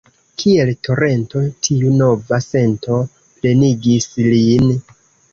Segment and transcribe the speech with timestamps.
[0.41, 2.97] Kiel torento tiu nova sento
[3.43, 4.73] plenigis lin.